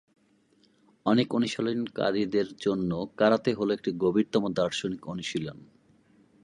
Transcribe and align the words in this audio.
অনেক 1.05 1.27
অনুশীলনকারীদের 1.35 2.47
জন্য, 2.57 2.91
কারাতে 3.17 3.53
হল 3.53 3.69
একটি 3.71 3.91
গভীরতম 3.97 4.43
দার্শনিক 4.53 5.01
অনুশীলন। 5.07 5.57